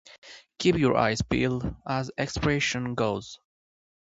"Keep 0.57 0.79
your 0.79 0.97
eyes 0.97 1.21
peeled", 1.21 1.75
as 1.87 2.07
the 2.07 2.23
expression 2.23 2.95
goes. 2.95 3.37